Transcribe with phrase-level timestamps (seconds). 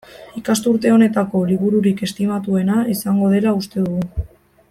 [0.39, 4.27] Ikasturte honetako libururik estimatuena izango dela uste dugu.